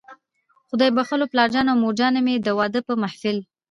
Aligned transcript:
خدای 0.69 0.89
بښلو 0.97 1.25
پلارجان 1.31 1.65
او 1.71 1.81
مورجانې 1.83 2.21
مې، 2.25 2.35
د 2.39 2.47
واده 2.57 2.79
د 2.87 2.89
محفل 3.01 3.37